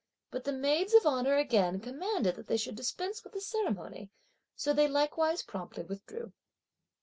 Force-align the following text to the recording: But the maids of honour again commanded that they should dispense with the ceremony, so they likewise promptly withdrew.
But 0.31 0.43
the 0.43 0.51
maids 0.51 0.95
of 0.95 1.05
honour 1.05 1.35
again 1.37 1.79
commanded 1.79 2.35
that 2.35 2.47
they 2.47 2.57
should 2.57 2.73
dispense 2.75 3.23
with 3.23 3.33
the 3.33 3.39
ceremony, 3.39 4.09
so 4.55 4.73
they 4.73 4.87
likewise 4.87 5.43
promptly 5.43 5.83
withdrew. 5.83 6.33